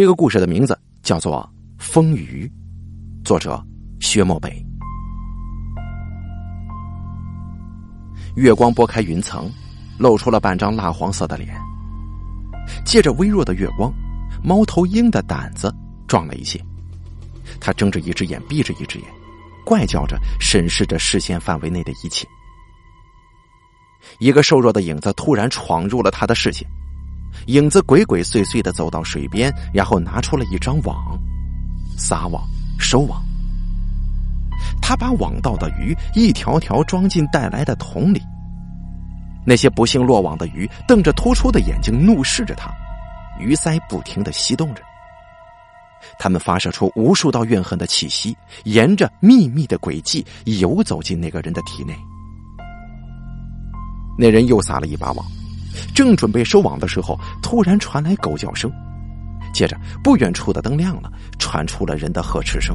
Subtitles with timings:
[0.00, 1.46] 这个故事的名字叫做
[1.84, 2.50] 《风鱼》，
[3.22, 3.62] 作者
[4.00, 4.64] 薛墨北。
[8.34, 9.52] 月光拨开云层，
[9.98, 11.54] 露出了半张蜡黄色的脸。
[12.82, 13.92] 借着微弱的月光，
[14.42, 15.70] 猫头鹰的胆子
[16.08, 16.58] 壮了一些。
[17.60, 19.06] 他睁着一只眼，闭着一只眼，
[19.66, 22.26] 怪叫着审视着视线范围内的一切。
[24.18, 26.66] 一个瘦弱的影子突然闯入了他的视线。
[27.46, 31.18] 影子鬼鬼祟祟的走到水边，然后拿出了一张网，
[31.96, 32.42] 撒网
[32.78, 33.22] 收网。
[34.82, 38.20] 他把网到的鱼一条条装进带来的桶里。
[39.46, 42.70] 那些不幸落网的鱼瞪着突出的眼睛怒视着他，
[43.38, 44.82] 鱼鳃不停的吸动着。
[46.18, 51.94] 他们发射出无数道怨恨的气息，沿着秘密的轨迹游走进那个人的体内。
[54.18, 55.24] 那人又撒了一把网。
[56.00, 58.72] 正准备收网的时候，突然传来狗叫声，
[59.52, 62.74] 接着不远处的灯亮了，传出了人的呵斥声。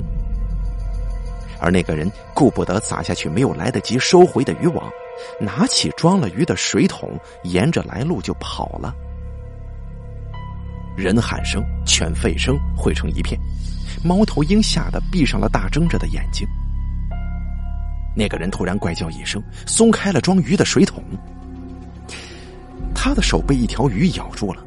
[1.60, 4.88] 而那个人顾不得撒下去没有来得及收回的渔网，
[5.40, 8.94] 拿起装了鱼的水桶，沿着来路就跑了。
[10.96, 13.40] 人喊声、犬吠声汇成一片，
[14.04, 16.48] 猫头鹰吓得闭上了大睁着的眼睛。
[18.16, 21.04] 那个人突然怪叫一声，松开了装鱼的水桶。
[22.96, 24.66] 他的手被一条鱼咬住了，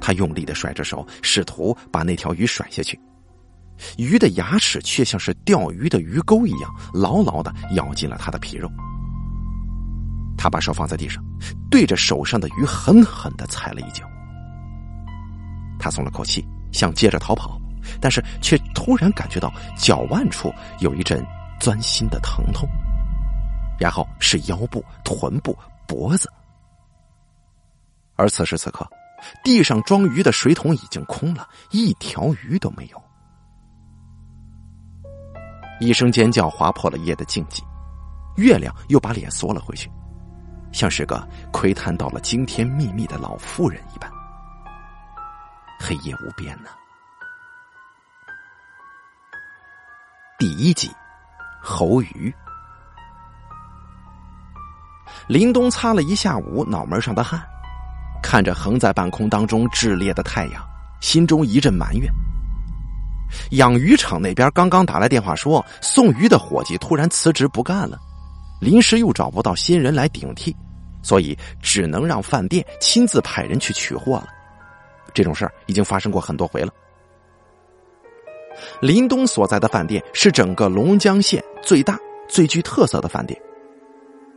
[0.00, 3.00] 他用力的甩着手，试图把那条鱼甩下去。
[3.96, 8.70] 鱼的牙齿却像是钓鱼的鱼钩一样，牢牢的咬进了他的皮肉。
[10.36, 11.24] 他把手放在地上，
[11.68, 14.04] 对着手上的鱼狠狠的踩了一脚。
[15.80, 17.60] 他松了口气，想接着逃跑，
[18.00, 21.24] 但是却突然感觉到脚腕处有一阵
[21.58, 22.68] 钻心的疼痛，
[23.78, 26.30] 然后是腰部、臀部、脖子。
[28.18, 28.84] 而此时此刻，
[29.44, 33.02] 地上装鱼的水桶已经空了，一条鱼都没有。
[35.80, 37.62] 一声尖叫划破了夜的静寂，
[38.36, 39.88] 月亮又把脸缩了回去，
[40.72, 44.10] 像是个窥探到了惊天秘密的老妇人一般。
[45.78, 46.70] 黑夜无边呢。
[50.36, 50.90] 第一集，
[51.62, 52.34] 猴鱼。
[55.28, 57.40] 林东擦了一下午脑门上的汗。
[58.22, 60.62] 看着横在半空当中炽烈的太阳，
[61.00, 62.10] 心中一阵埋怨。
[63.50, 67.98] 养鱼场那边刚刚打来电话说，送鱼的伙计突然辞职不干了，
[68.60, 70.56] 临时又找不到新人来顶替，
[71.02, 74.28] 所以只能让饭店亲自派人去取货了。
[75.14, 76.72] 这种事儿已经发生过很多回了。
[78.80, 81.98] 林东所在的饭店是整个龙江县最大、
[82.28, 83.40] 最具特色的饭店，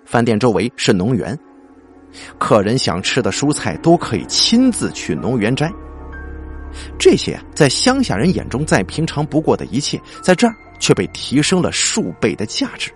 [0.05, 1.37] 饭店周围是农园。
[2.37, 5.71] 客人想吃的蔬菜都可以亲自去农园摘，
[6.99, 12.91] 这些在乡下人眼中再平常不过的一切，在这儿却被提升了数倍的价值。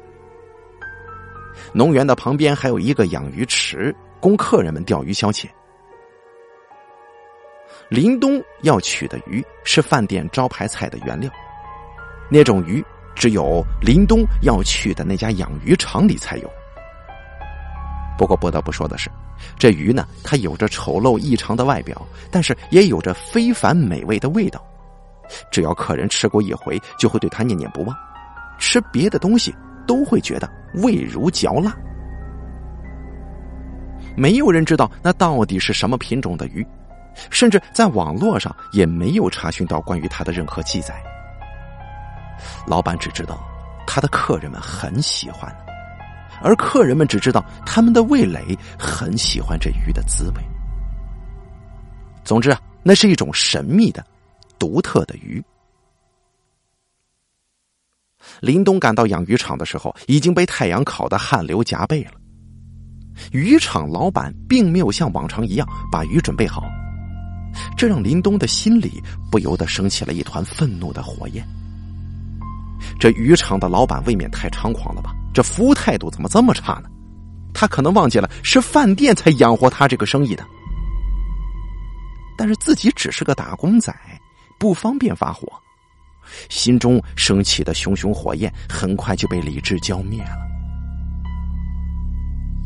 [1.74, 5.46] 农园的旁边还有一个养鱼池，供客人们钓鱼消遣。
[7.90, 11.30] 林东要取的鱼是饭店招牌菜的原料，
[12.30, 12.84] 那种鱼
[13.14, 16.50] 只有林东要去的那家养鱼场里才有。
[18.18, 19.10] 不过不得不说的是，
[19.58, 24.64] 这鱼呢，它有着丑陋异常的外表，但是也有着非凡美味的味道。
[25.52, 27.96] 只要客人吃过一回，就会对它念念不忘。
[28.58, 29.54] 吃别的东西
[29.86, 31.76] 都会觉得味如嚼蜡。
[34.16, 36.66] 没有人知道那到底是什么品种的鱼，
[37.30, 40.96] 甚至在网络上也没有查询到关于它的任何记载。
[42.66, 43.44] 老板只知道，
[43.86, 45.54] 他的客人们很喜欢。
[46.46, 50.44] 而客人们只知道他们的味蕾很喜欢这鱼的滋味。
[52.24, 54.06] 总之啊，那是一种神秘的、
[54.60, 55.44] 独特的鱼。
[58.42, 62.12] 林东赶到养鱼场的时候，已经被太阳烤得汗流浃背了。
[63.32, 66.64] 渔场老板并没有像往常一样把鱼准备好，
[67.76, 69.02] 这让林东的心里
[69.32, 71.44] 不由得升起了一团愤怒的火焰。
[73.00, 75.12] 这渔场的老板未免太猖狂了吧？
[75.36, 76.90] 这服务态度怎么这么差呢？
[77.54, 80.46] 他可能忘记了是饭店才养活他这个生意的，
[82.38, 83.94] 但是自己只是个打工仔，
[84.58, 85.48] 不方便发火，
[86.48, 90.38] 心中升起的熊熊火焰很快就被理智浇灭了。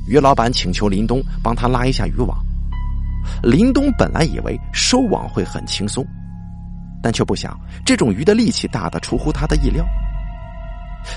[0.07, 2.37] 于老板请求林东帮他拉一下渔网，
[3.41, 6.05] 林东本来以为收网会很轻松，
[7.01, 9.83] 但却不想这种鱼的力气大的出乎他的意料。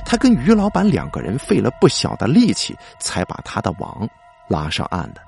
[0.05, 4.09] 他跟于老板两个人费了不小的力气，才把他的网
[4.49, 5.21] 拉上岸的。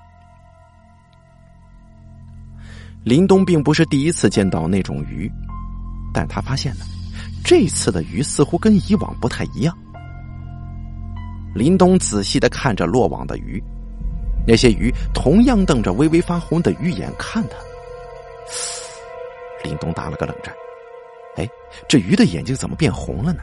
[3.03, 5.31] 林东并不是第一次见到那种鱼，
[6.13, 6.85] 但他发现呢，
[7.45, 9.77] 这次的鱼似乎跟以往不太一样。
[11.55, 13.63] 林东仔细的看着落网的鱼，
[14.47, 17.57] 那些鱼同样瞪着微微发红的鱼眼看他。
[19.63, 20.55] 林东打了个冷战，
[21.37, 21.49] 哎，
[21.89, 23.41] 这鱼的眼睛怎么变红了呢？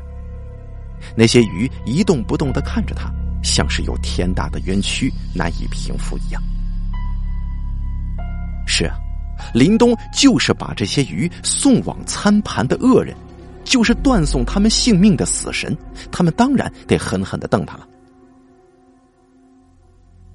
[1.15, 3.11] 那些鱼一动不动的看着他，
[3.43, 6.41] 像是有天大的冤屈难以平复一样。
[8.67, 8.95] 是啊，
[9.53, 13.15] 林东就是把这些鱼送往餐盘的恶人，
[13.63, 15.75] 就是断送他们性命的死神，
[16.11, 17.87] 他们当然得狠狠的瞪他了。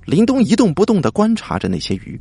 [0.05, 2.21] 林东一动不动的观察着那些鱼，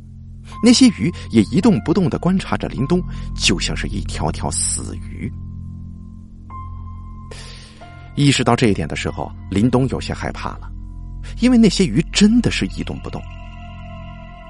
[0.64, 3.00] 那些鱼也一动不动的观察着林东，
[3.36, 5.30] 就像是一条条死鱼。
[8.16, 10.70] 意识到这一点的时候，林东有些害怕了，
[11.40, 13.22] 因为那些鱼真的是一动不动。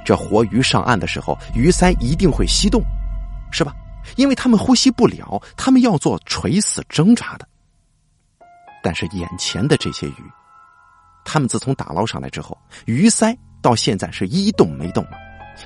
[0.04, 2.80] 这活鱼上岸的时候，鱼鳃一定会吸动，
[3.50, 3.74] 是吧？
[4.14, 7.48] 因为他们呼吸不了，他们要做垂死挣扎的。
[8.84, 10.22] 但是眼前的这些鱼，
[11.24, 15.04] 他们自从打捞上来之后，鱼鳃到现在是一动没动，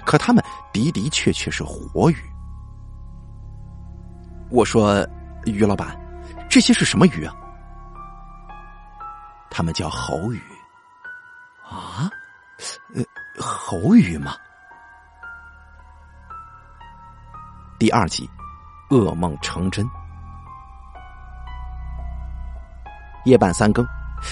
[0.07, 0.43] 可他们
[0.73, 2.17] 的的确确是活鱼。
[4.49, 5.07] 我说，
[5.45, 5.95] 于老板，
[6.49, 7.37] 这些是什么鱼啊？
[9.51, 10.41] 他们叫猴鱼，
[11.69, 12.09] 啊，
[12.95, 13.03] 呃，
[13.39, 14.35] 猴鱼吗？
[17.79, 18.29] 第二集，
[18.91, 19.87] 噩梦成真。
[23.25, 23.85] 夜半三更，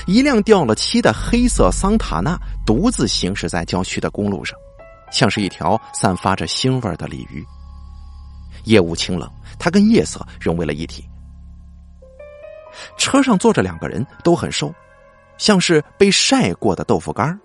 [0.07, 4.59] 一辆掉了漆的黑色桑塔纳独自行驶在郊区的公路上，
[5.11, 7.45] 像是一条散发着腥味的鲤鱼。
[8.65, 11.09] 夜雾清冷，它跟夜色融为了一体。
[12.97, 14.73] 车上坐着两个人，都很瘦。
[15.39, 17.39] 像是被晒过的豆腐干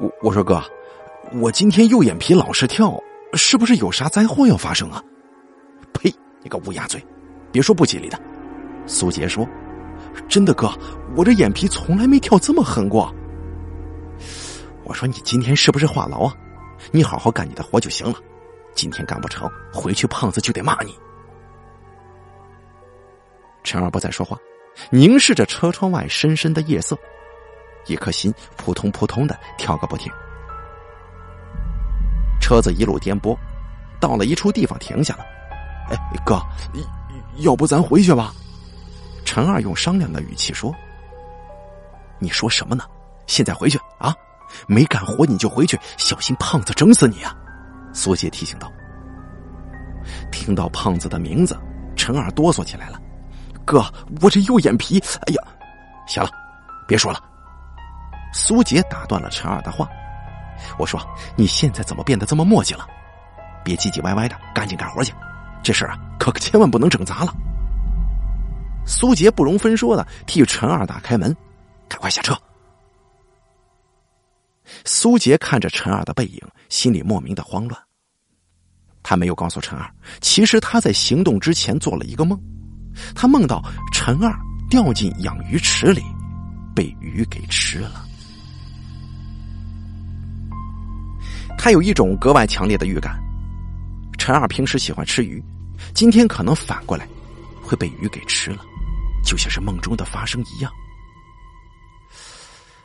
[0.00, 0.60] 我我说哥，
[1.34, 3.00] 我今天右眼皮老是跳，
[3.34, 5.00] 是不是有啥灾祸要发生啊？
[5.92, 6.12] 呸！
[6.42, 7.00] 你个乌鸦嘴，
[7.52, 8.20] 别说不吉利的。
[8.86, 9.46] 苏杰说
[10.28, 10.68] ：“真的哥，
[11.14, 13.14] 我这眼皮从来没跳这么狠过。”
[14.84, 16.34] 我说：“你今天是不是话痨啊？
[16.90, 18.16] 你好好干你的活就行了，
[18.74, 20.94] 今天干不成，回去胖子就得骂你。”
[23.62, 24.36] 陈二不再说话。
[24.90, 26.96] 凝视着车窗外深深的夜色，
[27.86, 30.12] 一颗心扑通扑通的跳个不停。
[32.40, 33.36] 车子一路颠簸，
[33.98, 35.24] 到了一处地方停下了。
[35.90, 36.40] 哎，哥，
[37.38, 38.32] 要不咱回去吧？
[39.24, 40.74] 陈二用商量的语气说
[42.20, 42.84] ：“你说什么呢？
[43.26, 44.14] 现在回去啊？
[44.66, 47.34] 没干活你就回去，小心胖子整死你啊！”
[47.94, 48.70] 苏姐提醒道。
[50.30, 51.58] 听到胖子的名字，
[51.96, 53.00] 陈二哆嗦起来了。
[53.64, 53.84] 哥，
[54.20, 55.42] 我这右眼皮，哎呀，
[56.06, 56.30] 行了，
[56.86, 57.22] 别说了。
[58.32, 59.88] 苏杰打断了陈二的话，
[60.78, 61.00] 我说
[61.36, 62.86] ：“你现在怎么变得这么磨叽了？
[63.64, 65.14] 别唧唧歪歪的，赶紧干活去。
[65.62, 67.34] 这事啊，可可千万不能整砸了。”
[68.86, 71.34] 苏杰不容分说的替陈二打开门，
[71.88, 72.36] 赶快下车。
[74.84, 77.80] 苏杰看着陈二的背影，心里莫名的慌乱。
[79.02, 79.88] 他没有告诉陈二，
[80.20, 82.38] 其实他在行动之前做了一个梦。
[83.14, 83.62] 他梦到
[83.92, 84.34] 陈二
[84.68, 86.02] 掉进养鱼池里，
[86.74, 88.04] 被鱼给吃了。
[91.56, 93.18] 他有一种格外强烈的预感，
[94.18, 95.42] 陈二平时喜欢吃鱼，
[95.94, 97.08] 今天可能反过来
[97.62, 98.64] 会被鱼给吃了，
[99.24, 100.70] 就像是梦中的发生一样。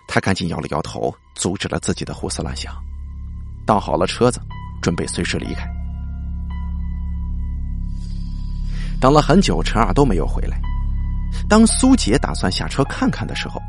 [0.07, 2.73] 他赶紧摇了摇头，阻止了自己的胡思乱想，
[3.65, 4.39] 倒好了车子，
[4.81, 5.78] 准备随时离开。
[8.99, 10.59] 等了很久，陈二都没有回来。
[11.47, 13.61] 当苏杰打算下车看看的时候，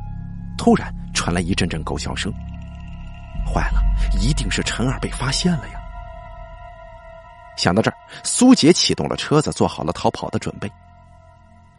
[0.58, 2.32] 突然传来一阵阵狗叫声。
[3.46, 3.82] 坏了，
[4.20, 5.80] 一定是陈二被发现了呀！
[7.56, 10.70] 想到这儿，苏杰启动了车子，做好了逃跑的准备。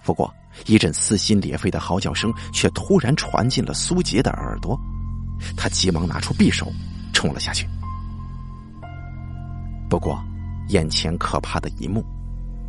[0.03, 0.34] 不过，
[0.65, 4.79] 一阵撕心裂肺的嚎叫声却突然传进了苏杰的耳朵，
[5.55, 6.72] 他急忙拿出匕首，
[7.13, 7.67] 冲了下去。
[9.89, 10.24] 不过，
[10.70, 12.03] 眼前可怕的一幕。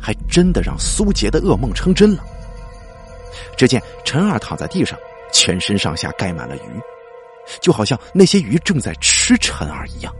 [0.03, 2.21] 还真的让苏杰的噩梦成真了。
[3.55, 4.99] 只见陈二躺在地上，
[5.31, 6.81] 全身上下盖满了鱼，
[7.61, 10.13] 就好像那些鱼正在吃陈二一样。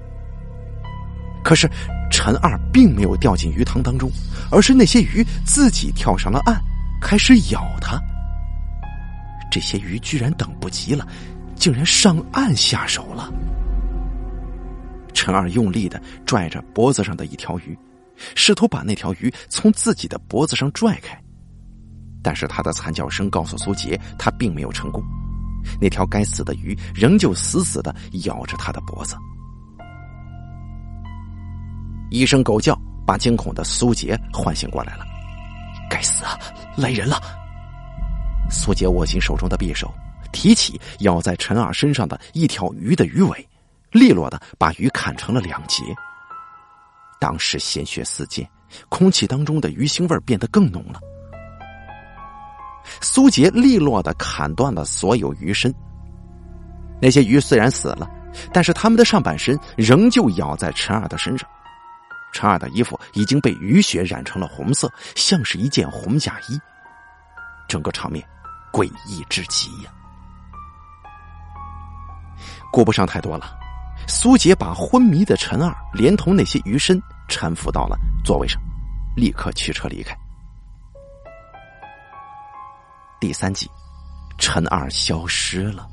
[1.43, 1.69] 可是
[2.09, 4.09] 陈二并没有掉进鱼塘当中，
[4.49, 6.57] 而是那些鱼自己跳上了岸，
[7.01, 7.99] 开始咬他。
[9.51, 11.05] 这些鱼居然等不及了，
[11.55, 13.29] 竟然上岸下手了。
[15.13, 17.77] 陈二用力的拽着脖子上的一条鱼。
[18.35, 21.19] 试图把那条鱼从自己的脖子上拽开，
[22.21, 25.03] 但是他的惨叫声告诉苏杰，他并没有成功。
[25.79, 29.15] 那条该死的鱼仍旧死死的咬着他的脖子。
[32.09, 32.77] 一声狗叫，
[33.07, 35.05] 把惊恐的苏杰唤醒过来了。
[35.89, 36.37] 该死啊，
[36.77, 37.21] 来人了！
[38.49, 39.91] 苏杰握紧手中的匕首，
[40.31, 43.49] 提起咬在陈二身上的一条鱼的鱼尾，
[43.91, 45.83] 利落的把鱼砍成了两截。
[47.23, 48.45] 当时鲜血四溅，
[48.89, 50.99] 空气当中的鱼腥味变得更浓了。
[52.99, 55.73] 苏杰利落的砍断了所有鱼身。
[57.01, 58.11] 那些鱼虽然死了，
[58.51, 61.49] 但是他们的上半身仍旧咬在陈二的身上。
[62.33, 66.59] 陈二的衣服已经被鱼血染成了红色，像是一件红嫁衣。
[67.69, 68.21] 整个场面
[68.69, 69.89] 诡异至极呀！
[72.69, 73.57] 顾不上太多了，
[74.09, 77.01] 苏杰把昏迷的陈二连同那些鱼身
[77.33, 78.61] 搀扶到了座位上，
[79.15, 80.15] 立刻驱车离开。
[83.19, 83.67] 第三集，
[84.37, 85.87] 陈二消失了，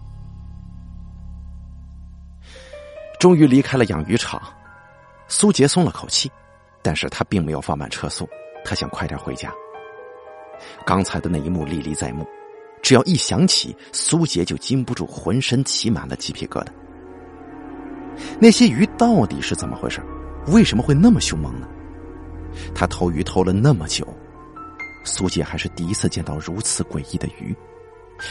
[3.19, 4.41] 终于离开了养鱼场。
[5.29, 6.31] 苏杰松了口气，
[6.83, 8.29] 但是他并没有放慢车速，
[8.65, 9.51] 他想快点回家。
[10.85, 12.27] 刚才的那一幕历历在目，
[12.83, 16.69] 只要一想起，苏杰就禁不住浑身起满了鸡皮疙瘩。
[18.39, 20.03] 那些鱼到底是怎么回事？
[20.47, 21.69] 为什么会那么凶猛呢？
[22.75, 24.07] 他偷鱼偷了那么久，
[25.05, 27.55] 苏杰还是第一次见到如此诡异的鱼。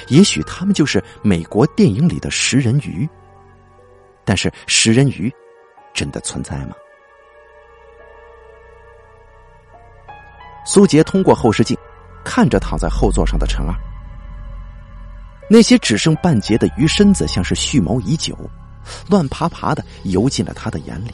[0.07, 3.09] 也许他们就是美国电影里的食人鱼，
[4.23, 5.33] 但是食人鱼
[5.93, 6.75] 真的存在吗？
[10.65, 11.75] 苏杰通过后视镜，
[12.23, 13.73] 看着躺在后座上的陈二。
[15.49, 18.37] 那些只剩半截的鱼身子，像是蓄谋已久，
[19.09, 21.11] 乱爬爬的游进了他的眼里。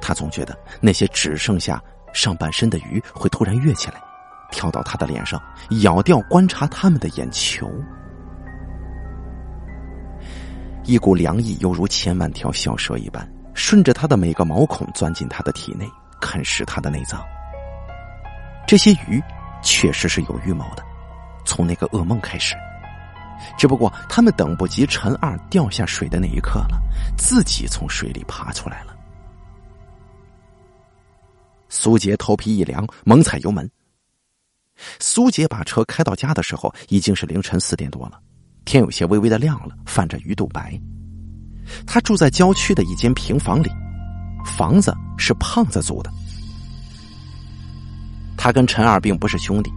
[0.00, 4.00] 他总觉得那些只剩下上半身的鱼会突然跃起来，
[4.50, 5.40] 跳到他的脸上，
[5.82, 7.70] 咬掉观察他们的眼球。
[10.84, 15.84] 一股凉意犹如千万条小蛇一般，顺着他的每个毛孔钻进他的体内，
[16.20, 17.20] 啃食他的内脏。
[18.66, 19.20] 这些鱼
[19.62, 20.84] 确实是有预谋的，
[21.44, 22.54] 从那个噩梦开始，
[23.58, 26.80] 只不过他们等不及陈二掉下水的那一刻了，
[27.18, 28.95] 自己从水里爬出来了。
[31.68, 33.68] 苏杰头皮一凉，猛踩油门。
[34.98, 38.20] 苏杰把车开到家的时候，已经是凌晨四点多了，
[38.64, 40.78] 天有些微微的亮了，泛着鱼肚白。
[41.86, 43.70] 他住在郊区的一间平房里，
[44.44, 46.10] 房子是胖子租的。
[48.36, 49.70] 他跟陈二并不是兄弟，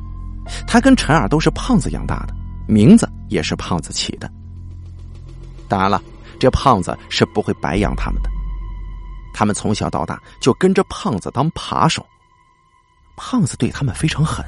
[0.68, 2.36] 他跟陈二都是胖子养大的，
[2.68, 4.30] 名字也是胖子起的。
[5.68, 6.02] 当然了，
[6.40, 8.30] 这胖子是不会白养他们的，
[9.34, 12.06] 他们从小到大就跟着胖子当扒手。
[13.16, 14.46] 胖子对他们非常狠，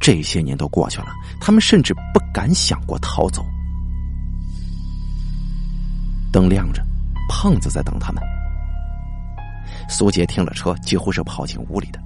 [0.00, 1.08] 这些年都过去了，
[1.40, 3.44] 他们甚至不敢想过逃走。
[6.32, 6.80] 灯亮着，
[7.28, 8.22] 胖子在等他们。
[9.88, 12.00] 苏杰停了车，几乎是跑进屋里的。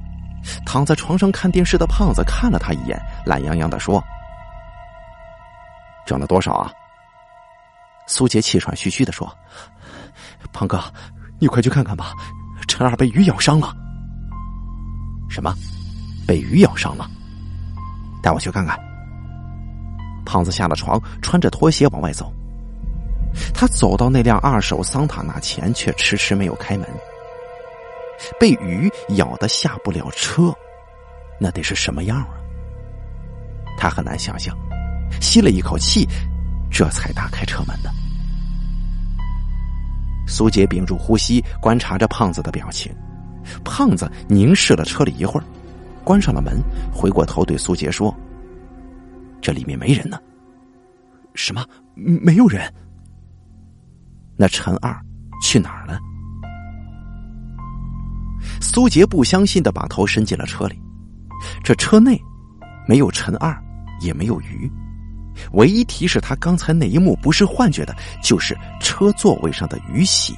[0.64, 4.02] 躺在床上看电视的胖子看了他一眼，懒洋洋的说
[6.06, 6.72] ：“挣了多少啊？”
[8.06, 9.30] 苏杰气喘吁吁的说
[10.52, 10.82] ：“胖哥，
[11.40, 12.14] 你快去看看吧，
[12.66, 13.74] 陈二被鱼咬伤了。
[15.28, 15.54] ”“什么？
[16.26, 17.10] 被鱼咬伤了
[18.22, 18.78] ？”“带我去看看。”
[20.24, 22.32] 胖子下了床，穿着拖鞋往外走。
[23.52, 26.88] 他走到那辆二手桑塔纳前，却迟迟没有开门。
[28.38, 30.54] 被鱼咬的下不了车，
[31.38, 32.28] 那得是什么样啊？
[33.76, 34.56] 他很难想象，
[35.20, 36.08] 吸了一口气，
[36.70, 37.90] 这才打开车门的。
[40.26, 42.92] 苏杰屏住呼吸，观察着胖子的表情。
[43.62, 45.44] 胖子凝视了车里一会儿，
[46.02, 46.56] 关上了门，
[46.92, 48.14] 回过头对苏杰说
[49.40, 50.18] ：“这里面没人呢。
[51.34, 51.64] ”“什么？
[51.94, 52.72] 没有人？
[54.36, 54.98] 那陈二
[55.42, 55.98] 去哪儿了？”
[58.60, 60.80] 苏杰不相信的把头伸进了车里，
[61.62, 62.20] 这车内
[62.88, 63.56] 没有陈二，
[64.00, 64.70] 也没有鱼，
[65.52, 70.34] 唯一提示他刚才那一幕不是幻觉的，就是车座位上的鱼血。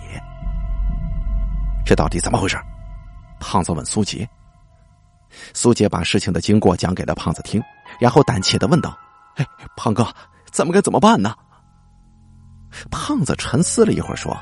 [1.85, 2.57] 这到底怎么回事？
[3.39, 4.29] 胖子问苏杰。
[5.53, 7.63] 苏杰把事情的经过讲给了胖子听，
[8.01, 8.97] 然后胆怯的问道
[9.37, 10.07] ：“哎，胖哥，
[10.51, 11.35] 咱们该怎么办呢？”
[12.91, 14.37] 胖子沉思了一会儿说：“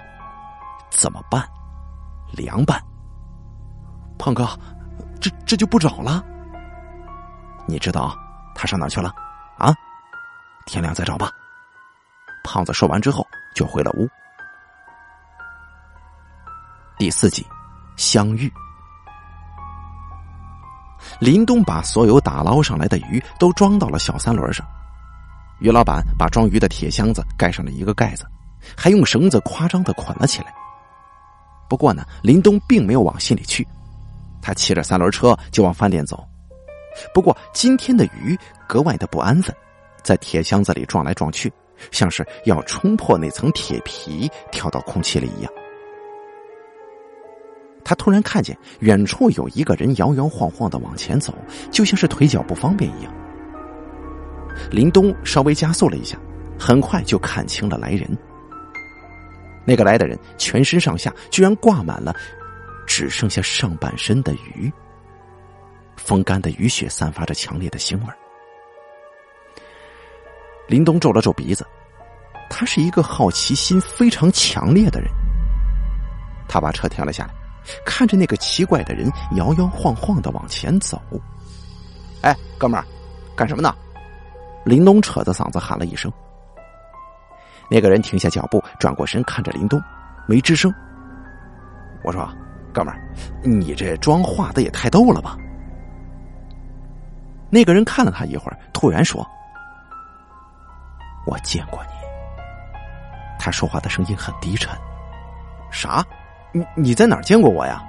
[0.91, 1.45] 怎么办？
[2.33, 2.81] 凉拌。”
[4.19, 4.49] 胖哥，
[5.21, 6.25] 这这就不找了。
[7.67, 8.17] 你知道
[8.55, 9.13] 他上哪去了？
[9.59, 9.75] 啊，
[10.67, 11.31] 天亮再找吧。
[12.43, 14.09] 胖子说完之后就回了屋。
[16.99, 17.45] 第四集，
[17.97, 18.53] 相遇。
[21.21, 24.67] 林东把所有打捞上来的鱼都装到了小三轮上，
[25.61, 28.27] 于老板把装鱼的铁箱子盖上了一个盖子，
[28.77, 30.55] 还用绳子夸张的捆了起来。
[31.69, 33.67] 不过呢，林东并没有往心里去，
[34.41, 36.27] 他骑着三轮车就往饭店走。
[37.13, 39.55] 不过今天的鱼格外的不安分，
[40.05, 41.53] 在铁箱子里撞来撞去，
[41.91, 45.53] 像是要冲破那层铁皮跳到空气里一样。
[47.83, 51.35] 他突然看见远处有一个人摇摇晃晃的往前走，
[51.71, 53.13] 就像是腿脚不方便一样。
[54.71, 56.17] 林东稍微加速了一下，
[56.59, 58.09] 很快就看清了来人。
[59.67, 62.15] 那个来的人全身上下居然挂满了
[62.87, 64.71] 只剩下上半身的鱼，
[65.97, 68.24] 风干的鱼血散发着强烈的腥味。
[70.67, 71.67] 林东皱了皱鼻子，
[72.49, 75.11] 他是一个好奇心非常强烈的人。
[76.49, 77.35] 他把车停了下来，
[77.85, 81.01] 看着那个奇怪的人摇摇晃晃的往前走。
[82.23, 82.85] 哎，哥们儿，
[83.37, 83.75] 干什么呢？
[84.65, 86.11] 林东扯着嗓子喊了一声。
[87.71, 89.83] 那个人停下脚步，转过身看着林东，
[90.27, 90.73] 没吱声。
[92.03, 92.27] 我说
[92.73, 93.01] ：“哥们儿，
[93.43, 95.37] 你这妆化的也太逗了吧？”
[97.51, 99.27] 那个人看了他一会儿，突然说
[101.27, 101.91] ：“我见过你。”
[103.39, 104.77] 他说话的声音很低沉。
[105.71, 106.05] “啥？
[106.53, 107.85] 你你在哪儿见过我呀？”“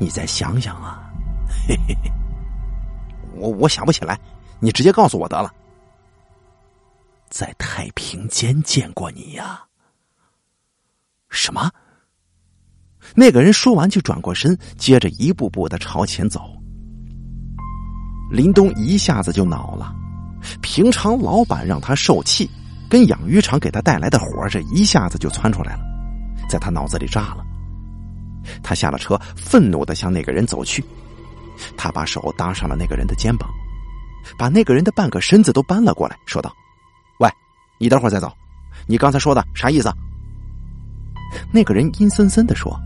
[0.00, 1.10] 你再想想啊。
[1.68, 2.10] ”“嘿嘿嘿，
[3.34, 4.18] 我我想不起来，
[4.60, 5.52] 你直接告诉我得了。”
[7.28, 9.62] 在太平间见过你呀？
[11.30, 11.70] 什么？
[13.14, 16.56] 那个人说完就转过身，接着一步步的朝前走。
[18.30, 19.94] 林东一下子就恼了，
[20.60, 22.50] 平常老板让他受气，
[22.88, 25.80] 跟养鱼场给他带来的活这一下子就窜出来了，
[26.48, 27.44] 在他脑子里炸了。
[28.62, 30.84] 他下了车，愤怒的向那个人走去，
[31.76, 33.48] 他把手搭上了那个人的肩膀，
[34.36, 36.52] 把那个人的半个身子都搬了过来，说道。
[37.18, 37.30] 喂
[37.78, 38.32] 你等会儿再走，
[38.86, 39.92] 你刚才说的啥意思？
[41.52, 42.78] 那个人阴森森的说：“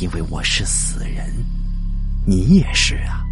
[0.00, 1.26] 因为我是死人，
[2.26, 3.24] 你也是啊！”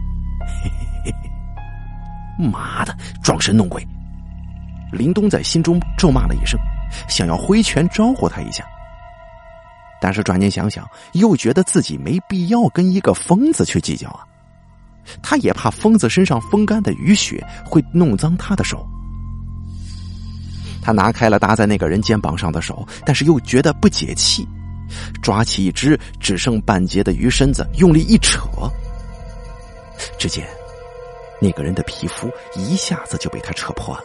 [2.46, 3.86] 妈的，装神弄鬼！
[4.92, 6.58] 林东在心中咒骂了一声，
[7.08, 8.64] 想要挥拳招呼他一下，
[10.00, 14.24] 但是转念想想，又觉得自己没必要跟一个疯子去计较啊。
[15.22, 18.86] 他也怕疯子身上风干的雨血会弄脏他的手。
[20.82, 24.46] 他拿开了搭在那个人肩膀上的手，但是又觉得不解气，
[25.20, 28.40] 抓起一只只剩半截的鱼身子，用力一扯，
[30.18, 30.46] 只见
[31.40, 34.04] 那个人的皮肤一下子就被他扯破了，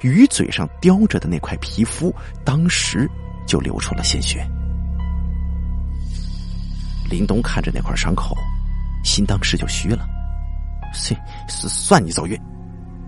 [0.00, 2.14] 鱼嘴上叼着的那块皮肤
[2.44, 3.08] 当时
[3.46, 4.46] 就流出了鲜血。
[7.10, 8.36] 林东看着那块伤口，
[9.02, 10.06] 心当时就虚了，
[10.94, 12.40] 算算你走运，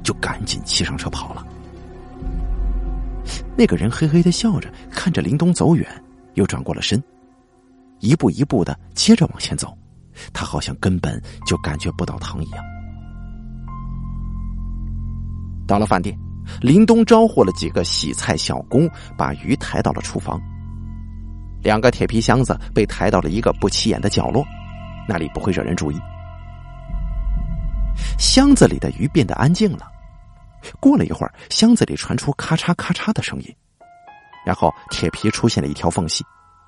[0.02, 1.46] 就赶紧骑上车跑了。
[3.56, 5.86] 那个人嘿嘿的笑着，看着林东走远，
[6.34, 7.00] 又转过了身，
[8.00, 9.72] 一步一步的接着往前走。
[10.32, 12.71] 他好像根本就感觉不到疼一样。
[15.72, 16.14] 到了饭店，
[16.60, 20.38] 林东招呼了几个洗菜小工，把鱼抬到了厨房。
[21.62, 24.44] 两个铁皮箱子被抬到了一个不起眼的角落，
[25.08, 25.98] 那里不会惹人注意。
[28.18, 29.90] 箱子里的鱼变得安静了。
[30.78, 33.56] 过了一会儿，箱子里传出咔嚓咔嚓的声音，
[34.44, 36.22] 然后铁皮出现了一条缝隙，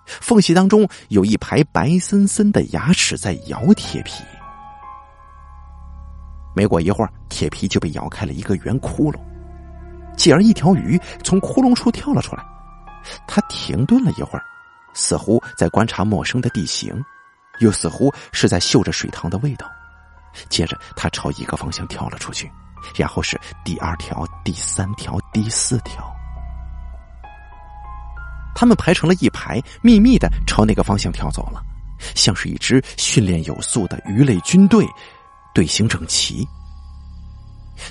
[0.06, 4.24] 缝隙当中有一排白森森的牙齿在咬铁皮。
[6.54, 9.18] 没过一会儿，铁皮就被咬开了一个圆窟窿，
[10.16, 12.44] 继而一条鱼从窟窿处跳了出来。
[13.26, 14.44] 他停顿了一会儿，
[14.94, 16.94] 似乎在观察陌生的地形，
[17.60, 19.70] 又似乎是在嗅着水塘的味道。
[20.48, 22.50] 接着，他朝一个方向跳了出去。
[22.94, 26.04] 然后是第二条、第三条、第四条，
[28.54, 31.62] 他们排成了一排，秘密的朝那个方向跳走了，
[32.14, 34.86] 像是一支训练有素的鱼类军队，
[35.54, 36.46] 队形整齐。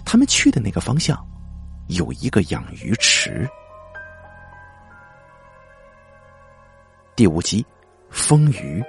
[0.05, 1.17] 他们去的那个方向，
[1.87, 3.49] 有一个养鱼池。
[7.15, 7.65] 第五集，
[8.09, 8.83] 风鱼。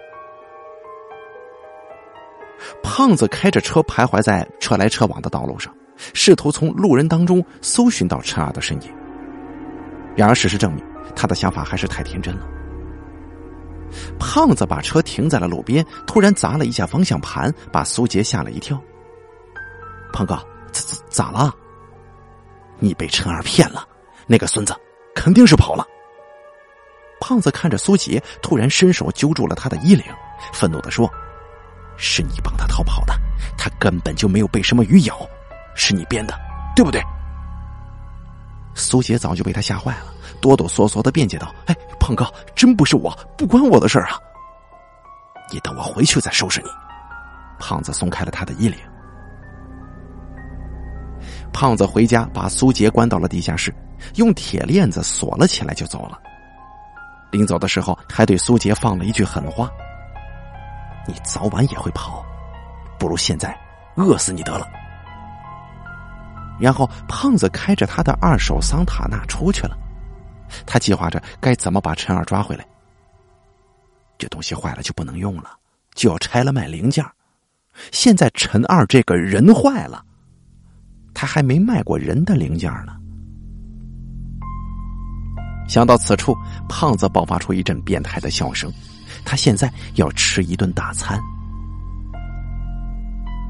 [2.82, 5.74] 胖子开着车徘徊在车来车往的道路上。
[6.12, 8.92] 试图从路人当中搜寻到陈二的身影，
[10.16, 10.84] 然而事实证明，
[11.14, 12.48] 他的想法还是太天真了。
[14.18, 18.80] 胖子把车停在了路边，突然砸了一下方向盘，把苏杰吓了一跳。
[20.12, 20.35] 胖哥，
[20.72, 21.54] 咋咋咋了？
[22.78, 23.87] 你被陈儿骗了，
[24.26, 24.74] 那个孙子
[25.14, 25.87] 肯定是跑了。
[27.20, 30.04] 胖子看着苏杰，突然伸手揪住了他的衣领，
[30.52, 31.11] 愤怒的说
[31.96, 33.14] ：“是你帮他逃跑的，
[33.57, 35.18] 他根本就没有被什么鱼咬。”
[35.76, 36.38] 是你编的，
[36.76, 37.02] 对不对？
[38.74, 44.18] 苏杰早就被他吓坏了，哆哆嗦嗦的辩解道：“哎，胖哥，真不是我，不关我的事儿啊！
[45.50, 46.68] 你等我回去再收拾你。”
[47.58, 48.78] 胖子松开了他的衣领。
[51.52, 53.72] 胖子回家把苏杰关到了地下室，
[54.16, 56.18] 用铁链子锁了起来，就走了。
[57.30, 59.70] 临走的时候，还对苏杰放了一句狠话
[61.06, 62.24] ：“你早晚也会跑，
[62.98, 63.56] 不如现在
[63.96, 64.66] 饿死你得了。”
[66.60, 69.76] 然后，胖子开着他的二手桑塔纳出去了。
[70.66, 72.66] 他计划着该怎么把陈二抓回来。
[74.18, 75.50] 这东西坏了就不能用了，
[75.94, 77.04] 就要拆了卖零件。
[77.90, 80.04] 现在陈二这个人坏了，
[81.12, 82.94] 他还没卖过人的零件呢。
[85.66, 86.37] 想到此处，
[86.68, 88.72] 胖子爆发出一阵变态的笑声。
[89.24, 91.18] 他现在要吃一顿大餐。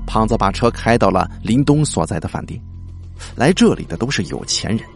[0.07, 2.61] 胖子把车开到了林东所在的饭店。
[3.35, 4.87] 来这里的都是有钱人，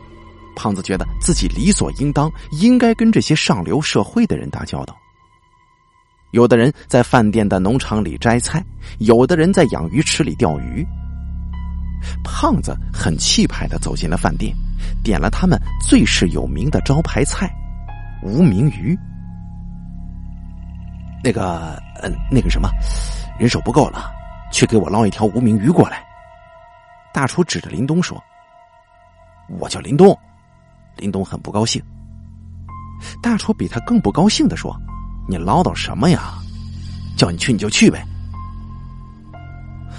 [0.58, 4.96] 胖子觉得自己理所应当应该跟这些上流社会的人打交道。
[6.32, 8.60] 有的人在饭店的农场里摘菜，
[8.98, 10.84] 有的人在养鱼池里钓鱼。
[12.24, 14.52] 胖子很气派的走进了饭店，
[15.02, 15.56] 点了他们
[15.88, 17.48] 最是有名的招牌菜——
[18.22, 18.98] 无名鱼。
[21.22, 22.68] 那个，嗯，那个什么，
[23.38, 24.10] 人手不够了，
[24.52, 26.04] 去给我捞一条无名鱼过来。
[27.12, 28.22] 大厨指着林东说
[29.58, 30.16] ：“我叫林东。”
[30.98, 31.82] 林东很不高兴。
[33.22, 34.76] 大厨比他更不高兴的说
[35.28, 36.34] ：“你唠叨什么呀？
[37.16, 38.04] 叫你去你就去呗。”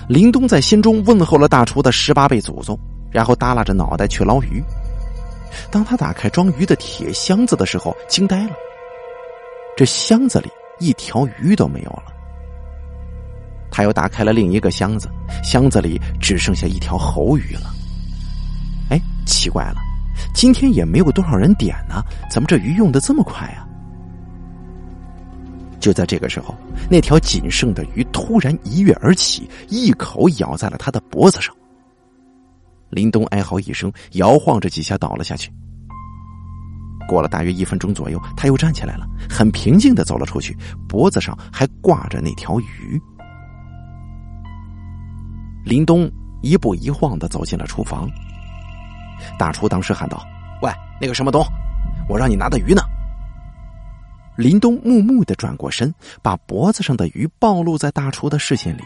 [0.07, 2.77] 林东在心中问候了大厨的十八辈祖宗，
[3.11, 4.63] 然后耷拉着脑袋去捞鱼。
[5.71, 8.51] 当他打开装鱼的铁箱子的时候，惊呆了。
[9.77, 12.05] 这箱子里一条鱼都没有了。
[13.71, 15.07] 他又打开了另一个箱子，
[15.43, 17.71] 箱子里只剩下一条猴鱼了。
[18.89, 19.77] 哎，奇怪了，
[20.33, 23.65] 今天也没有多少人点呢，怎么这鱼用的这么快啊？
[25.79, 26.53] 就在这个时候，
[26.89, 31.55] 那条仅剩的鱼突然一跃而起，一口咬在了他的脖子上。
[32.89, 35.51] 林东哀嚎一声，摇晃着几下倒了下去。
[37.07, 40.55] 过了大约一分钟左右，他又站起来了，很平静的走了出去，
[40.87, 43.01] 脖子上还挂着那条鱼。
[45.63, 48.09] 林东一步一晃的走进了厨房，
[49.37, 50.25] 大厨当时喊道
[50.61, 51.45] ：“喂，那个什么东，
[52.07, 52.81] 我让你拿的鱼呢？”
[54.37, 58.83] 林东木木的转过身，把脖子上的鱼暴露在大厨的视线里。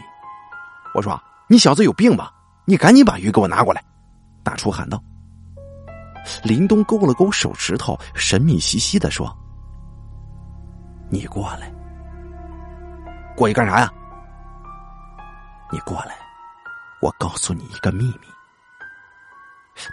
[0.94, 2.32] 我说：“你小子有病吧？
[2.64, 3.82] 你赶紧把鱼给我拿过来！”
[4.42, 5.02] 大厨喊道。
[6.42, 9.30] 林东勾了勾手指头，神秘兮兮的说
[11.10, 11.72] ：“你过来，
[13.36, 13.92] 过去干啥呀？
[15.70, 16.16] 你过来。”
[17.02, 18.33] 我告诉你一个秘密。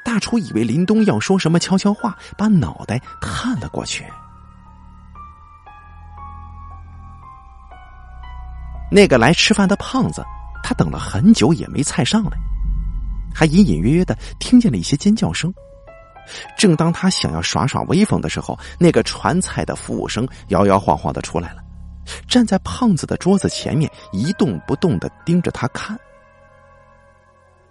[0.06, 4.06] 大厨以为林东要说什么悄悄话，把脑袋探了过去。
[8.92, 10.24] 那个来吃饭的胖子，
[10.62, 12.38] 他等了很久也没菜上来，
[13.34, 15.54] 还隐隐约约的听见了一些尖叫声。
[16.58, 21.64] 正当他想要耍耍威风的时候，那个传菜的服务生摇摇晃晃的出来了，
[22.28, 25.98] 站在胖子的桌子前面一动不动的盯着他看。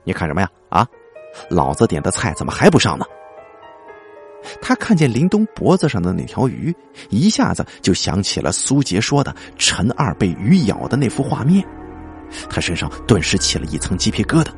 [0.05, 0.51] 你看什么呀？
[0.71, 0.87] 啊，
[1.49, 3.05] 老子点的菜怎么还不上呢？
[4.63, 6.75] 他看见林东脖子上的那条鱼，
[7.11, 11.63] 一下子就想起了苏杰说的陈二被鱼咬的那幅画面，
[12.49, 14.49] 他身上顿时起了一层鸡皮疙瘩。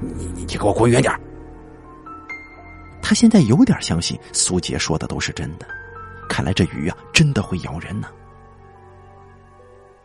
[0.00, 1.14] 你你你给我滚远点！
[3.00, 5.66] 他现在有点相信苏杰说的都是真的，
[6.28, 8.08] 看来这鱼啊真的会咬人呢。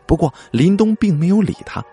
[0.06, 1.84] 不过林东并没有理他。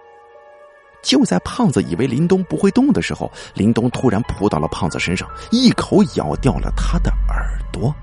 [1.01, 7.93] 就在胖子以为林东不会动的时候，林东突然扑到了胖子身上，一口咬掉了他的耳朵。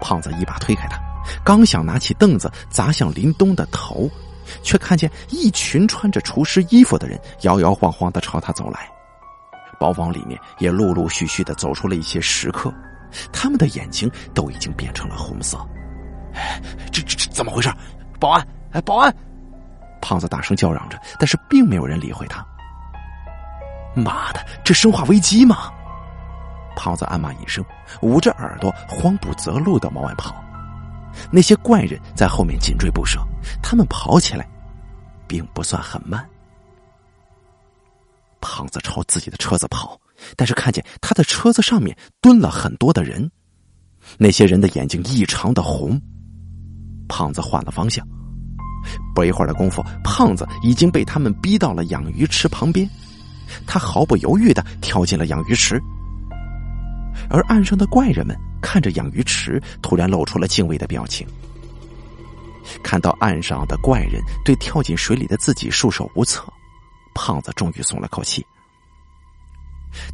[0.00, 0.98] 胖子一把推开他，
[1.44, 4.10] 刚想拿起凳子砸向林东的头，
[4.62, 8.90] 却看见一群穿着厨师衣服的人摇摇晃晃的朝他走来，
[9.78, 12.72] 包房里面也陆陆续续的走出了一些食客，
[13.32, 15.58] 他们的眼睛都已经变成了红色。
[16.32, 16.60] 哎，
[16.92, 17.70] 这这这怎么回事？
[18.18, 18.46] 保安！
[18.72, 19.14] 哎，保安！
[20.00, 22.44] 胖子大声叫嚷着，但是并没有人理会他。
[23.94, 25.72] 妈的，这生化危机吗？
[26.76, 27.64] 胖子暗骂一声，
[28.00, 30.34] 捂着耳朵，慌不择路的往外跑。
[31.30, 33.20] 那些怪人在后面紧追不舍，
[33.60, 34.48] 他们跑起来
[35.26, 36.24] 并不算很慢。
[38.40, 40.00] 胖子朝自己的车子跑，
[40.36, 43.30] 但是看见他的车子上面蹲了很多的人，
[44.16, 46.00] 那些人的眼睛异常的红。
[47.08, 48.06] 胖子换了方向。
[49.14, 52.88] 不一会儿的功夫，胖子已经被他们逼到了养鱼池旁边。
[53.66, 55.80] 他毫不犹豫的跳进了养鱼池。
[57.28, 61.26] 而岸上的怪人们看着养鱼池，突然露出了敬畏的表情。
[62.82, 66.44] 看到岸上的怪人对跳进水里的自己束手无策，
[67.14, 68.44] 胖子终于松了口气。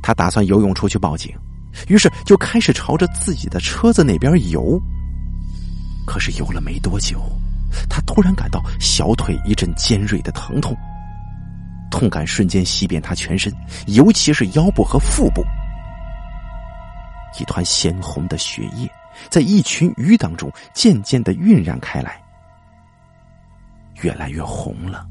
[0.00, 1.34] 他打算游泳出去报警，
[1.88, 4.80] 于是就开始朝着自己的车子那边游。
[6.06, 7.20] 可是游了没多久，
[7.88, 10.76] 他突然感到小腿一阵尖锐的疼痛，
[11.90, 13.52] 痛感瞬间袭遍他全身，
[13.86, 15.44] 尤其是腰部和腹部。
[17.38, 18.90] 一团鲜红的血液
[19.28, 22.20] 在一群鱼当中渐渐的晕染开来，
[24.02, 25.06] 越来越红了。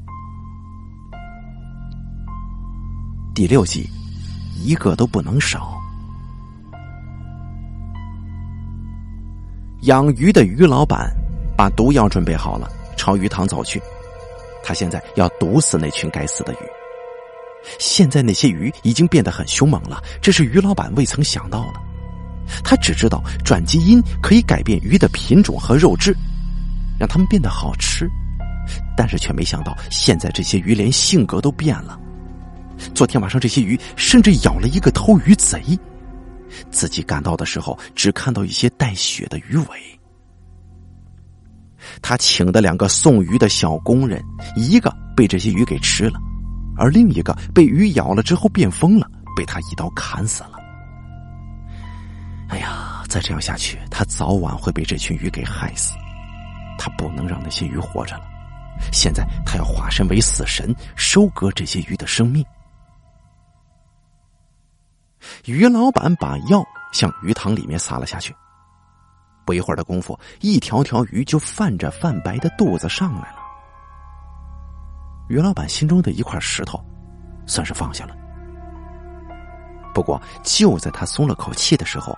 [3.34, 3.88] 第六集，
[4.56, 5.80] 一个都不能少。
[9.82, 11.14] 养鱼的鱼老板
[11.56, 13.80] 把毒药准备好了，朝鱼塘走去。
[14.62, 16.56] 他现在要毒死那群该死的鱼。
[17.78, 21.80] 现在那些鱼已经变得很凶猛了，这是鱼老板未曾想到的。
[22.62, 26.14] 他只知道转基因可以改变鱼的品种和肉质，
[26.98, 28.08] 让它们变得好吃，
[28.96, 31.98] 但是却没想到现在这些鱼连性格都变了。
[32.94, 35.60] 昨天晚上这些鱼甚至咬了一个偷鱼贼，
[36.70, 39.95] 自己赶到的时候只看到一些带血的鱼尾。
[42.08, 46.20] 他请的两个送鱼的小工人，一个被这些鱼给吃了，
[46.76, 50.52] 而另一个被鱼咬了之后变疯了，被他一刀砍死了。
[52.48, 55.96] 哎呀，再这样下去，他早晚会被这群鱼给害死。
[56.78, 58.22] 他不能让那些鱼活着了。
[58.92, 62.46] 现在，他要化身为死神，收割这些鱼的生命。
[65.46, 68.32] 鱼老板把药向鱼塘里面撒了下去。
[69.46, 73.38] 不一会儿的功夫，一条条鱼就泛着泛白的肚子上来了。
[75.28, 76.84] 于老板心中的一块石头，
[77.46, 78.14] 算是放下了。
[79.94, 82.16] 不过，就在他松了口气的时候，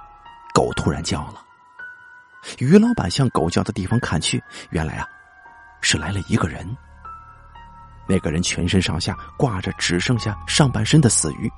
[0.53, 1.43] 狗突然叫了，
[2.59, 5.07] 于老板向狗叫的地方看去，原来啊，
[5.81, 6.67] 是来了一个人。
[8.09, 11.51] 那个人全身上下挂着只剩下上半身的死鱼，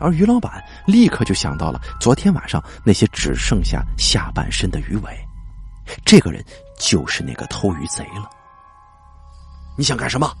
[0.00, 5.28] 而于老板立刻就想到了昨天晚上那些只剩下下半身的鱼尾，
[6.04, 6.44] 这个人
[6.78, 8.28] 就是那个偷鱼贼了。
[9.76, 10.32] 你想干什么？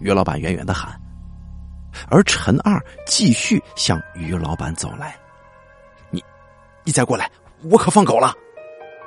[0.00, 0.98] 于老板远远的喊，
[2.08, 5.14] 而陈二继续向于老板走来。
[6.10, 6.24] 你
[6.84, 7.30] 你再过来，
[7.64, 8.32] 我可放狗了！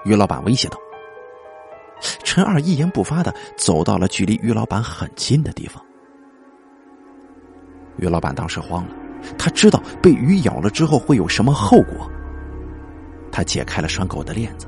[0.06, 0.78] 于老板威胁道。
[2.23, 5.84] 陈二一言不发的走到了距离于老板很近的地方。
[7.97, 8.93] 于老板当时慌了，
[9.38, 12.09] 他知道被鱼咬了之后会有什么后果。
[13.31, 14.67] 他解开了拴狗的链子，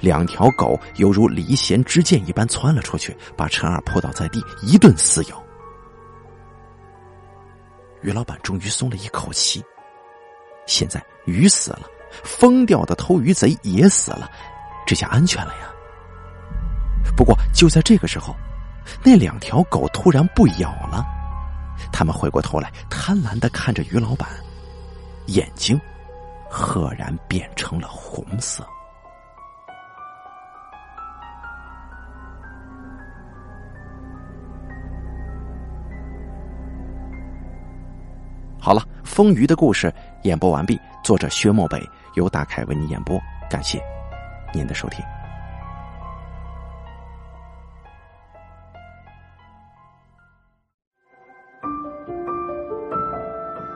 [0.00, 5.42] 两条狗犹如离弦之箭一般窜了出去，把陈二扑倒在地，一顿撕咬。
[8.02, 9.64] 于老板终于松了一口气，
[10.66, 11.82] 现在鱼死了。
[12.22, 14.30] 疯掉的偷鱼贼也死了，
[14.86, 15.68] 这下安全了呀。
[17.16, 18.36] 不过就在这个时候，
[19.02, 21.04] 那两条狗突然不咬了，
[21.92, 24.28] 他们回过头来，贪婪的看着于老板，
[25.26, 25.80] 眼睛
[26.48, 28.66] 赫然变成了红色。
[38.58, 41.82] 好了，风鱼的故事演播完毕，作者薛墨北。
[42.14, 43.82] 由大凯为您演播，感谢
[44.52, 45.04] 您的收听。